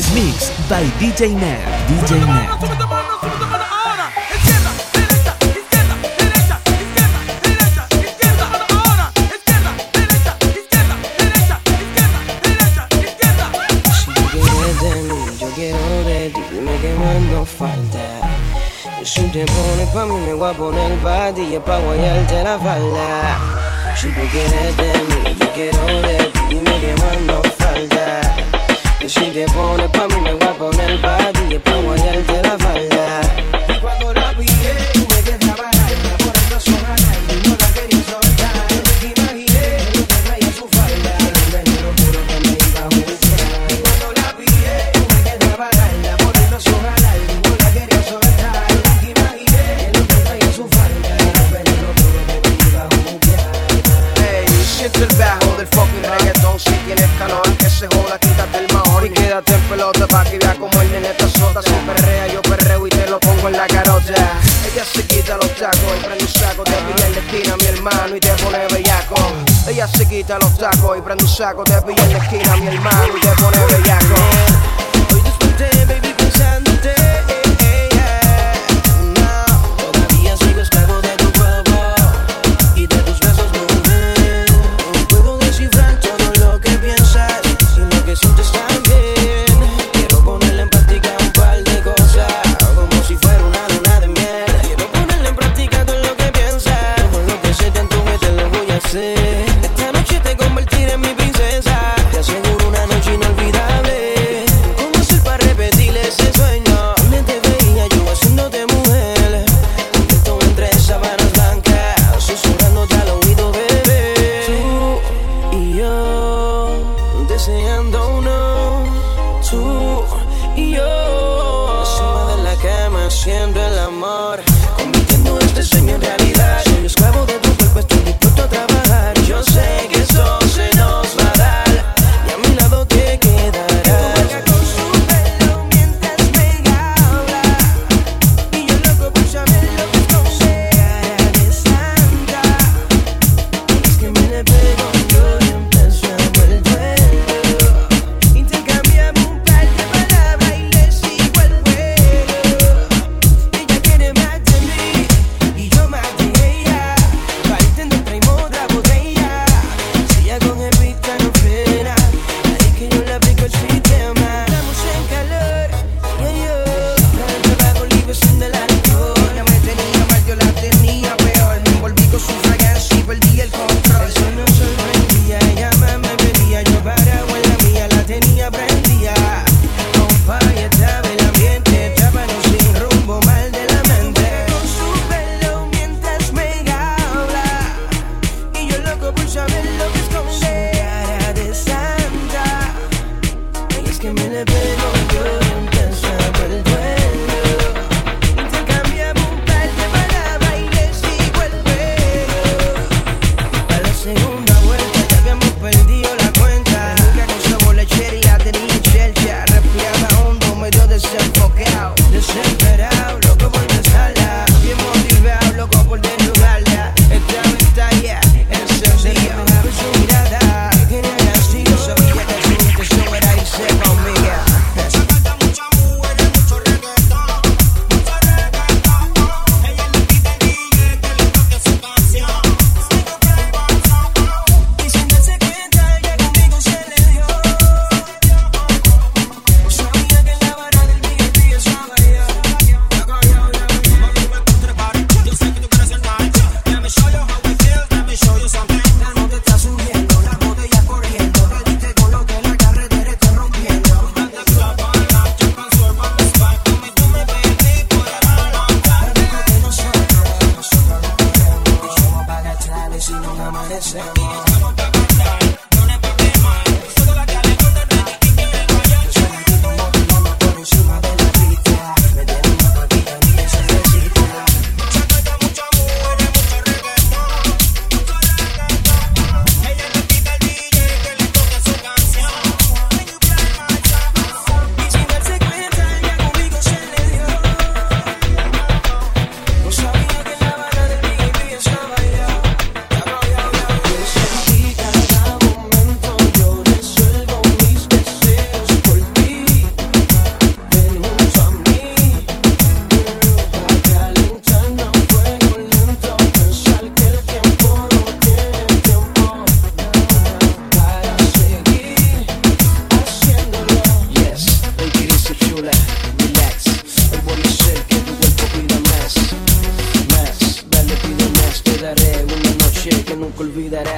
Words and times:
Sessiones 0.00 0.14
Mix 0.14 0.50
by 0.68 0.84
DJ 0.98 1.34
Net. 1.34 1.60
DJ 1.88 2.24
Net. 2.24 2.48
Si 19.02 19.22
te 19.32 19.44
pones 19.44 19.88
pa' 19.92 20.04
mí 20.06 20.14
me 20.26 20.34
voy 20.34 20.50
a 20.50 20.52
poner 20.52 20.92
pa' 20.98 21.32
ti 21.32 21.42
Y 21.50 21.54
es 21.56 21.60
pa' 21.60 21.78
guayarte 21.78 22.42
la 22.42 22.58
falda. 22.58 23.38
Si 23.96 24.08
tú 24.08 24.20
quieres 24.30 24.76
de 24.76 24.92
mí, 25.08 25.36
yo 25.38 25.52
quiero 25.52 26.00
de 26.02 26.16
ti 26.32 26.40
Dime 26.48 26.80
que 26.80 26.94
más 27.26 27.54
falta. 27.58 28.29
Ella 63.52 64.84
se 64.84 65.04
quita 65.06 65.36
los 65.36 65.54
tacos 65.56 65.96
y 65.98 66.04
prende 66.04 66.24
un 66.24 66.30
saco. 66.30 66.62
Te 66.62 66.72
pilla 66.72 67.06
en 67.06 67.14
la 67.14 67.20
esquina, 67.20 67.56
mi 67.56 67.66
hermano, 67.66 68.16
y 68.16 68.20
te 68.20 68.30
pone 68.42 68.58
bellaco. 68.68 69.16
Ella 69.68 69.88
se 69.88 70.06
quita 70.08 70.38
los 70.38 70.56
tacos 70.56 70.98
y 70.98 71.00
prende 71.00 71.24
un 71.24 71.30
saco. 71.30 71.64
Te 71.64 71.82
pilla 71.82 72.04
en 72.04 72.12
la 72.12 72.18
esquina, 72.18 72.56
mi 72.56 72.66
hermano, 72.68 73.16
y 73.16 73.20
te 73.20 73.28
pone 73.42 73.58
bellaco. 73.66 74.50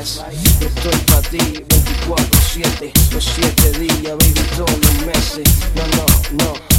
Estoy 0.00 0.96
para 1.08 1.22
ti 1.22 1.38
24-7, 1.38 2.92
los 3.12 3.24
7 3.34 3.78
días, 3.80 4.16
baby, 4.16 4.32
todos 4.56 4.70
los 4.70 5.06
meses. 5.06 5.48
No, 5.74 5.82
no, 5.96 6.44
no. 6.44 6.77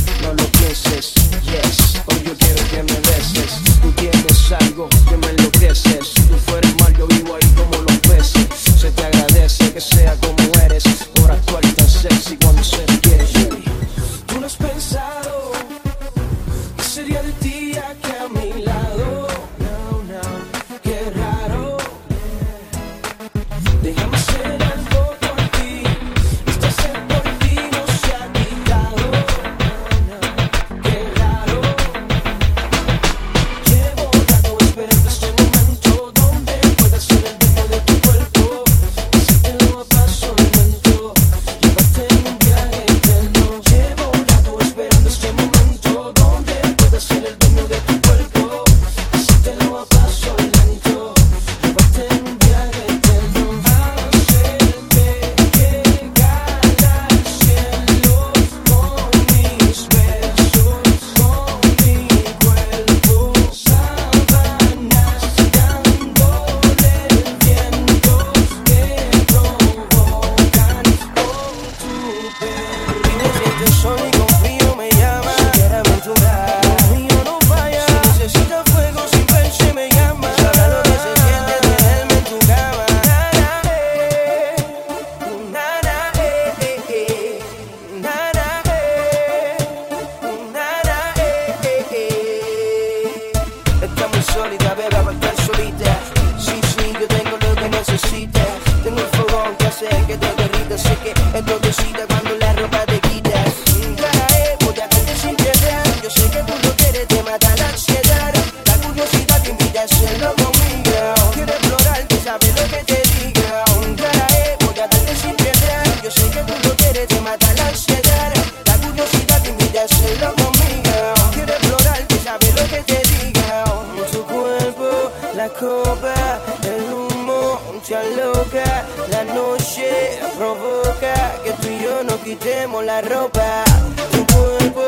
noche 129.33 130.19
provoca 130.37 131.13
que 131.43 131.51
tú 131.53 131.67
y 131.67 131.83
yo 131.83 132.03
nos 132.03 132.17
quitemos 132.17 132.83
la 132.85 133.01
ropa. 133.01 133.63
Tu 134.11 134.25
cuerpo, 134.33 134.87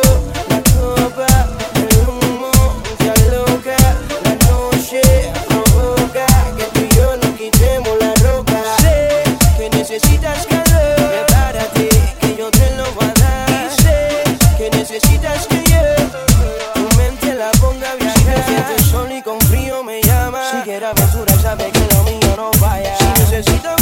la 0.49 0.61
copa, 0.79 1.27
el 1.75 2.07
humo 2.07 2.51
se 2.99 3.09
aloca. 3.09 3.77
La 4.23 4.35
noche 4.49 5.01
provoca 5.47 6.25
que 6.57 6.63
tú 6.73 6.79
y 6.79 6.95
yo 6.95 7.17
nos 7.17 7.31
quitemos 7.37 7.97
la 7.99 8.13
ropa. 8.23 8.61
Sé 8.81 9.23
que 9.57 9.69
necesitas 9.69 10.45
calor, 10.47 10.95
prepárate 10.95 11.89
que 12.19 12.35
yo 12.35 12.49
te 12.51 12.75
lo 12.75 12.91
voy 12.93 13.05
a 13.05 13.13
dar. 13.19 13.49
Y 13.49 13.81
sé 13.81 14.23
que 14.57 14.69
necesitas 14.77 15.47
que 15.47 15.63
yo 15.71 15.81
tu 16.73 16.97
mente 16.97 17.33
la 17.35 17.51
ponga 17.59 17.91
a 17.91 17.95
viajar. 17.95 18.43
Si 18.77 18.83
sol 18.89 19.11
y 19.11 19.21
con 19.21 19.39
frío 19.41 19.83
me 19.83 20.01
llama. 20.01 20.41
Si 20.51 20.57
quieres 20.63 20.89
aventura, 20.89 21.33
sabe 21.41 21.71
que 21.71 21.95
lo 21.95 22.03
mío 22.03 22.35
no 22.37 22.51
vaya. 22.59 22.95
Si 22.97 23.21
necesito 23.21 23.80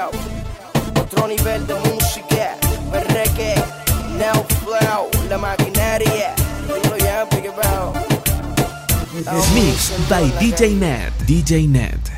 flow. 0.00 1.02
Otro 1.02 1.28
nivel 1.28 1.66
de 1.66 1.74
música, 1.74 2.56
el 2.92 3.04
reggae, 3.08 3.54
neo 4.18 4.44
flow, 4.62 5.10
la 5.28 5.38
maquinaria, 5.38 6.34
Mix 9.54 9.92
by 10.08 10.30
DJ 10.38 10.76
Net, 10.76 11.12
DJ 11.26 11.66
Net. 11.68 12.09